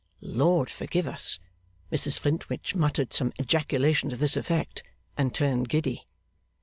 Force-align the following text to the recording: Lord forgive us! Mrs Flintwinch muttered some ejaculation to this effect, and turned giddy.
Lord 0.23 0.71
forgive 0.71 1.05
us! 1.05 1.37
Mrs 1.91 2.17
Flintwinch 2.17 2.73
muttered 2.73 3.13
some 3.13 3.31
ejaculation 3.39 4.09
to 4.09 4.17
this 4.17 4.35
effect, 4.35 4.81
and 5.15 5.31
turned 5.31 5.69
giddy. 5.69 6.07